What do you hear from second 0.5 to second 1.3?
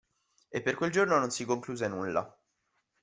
per quel giorno non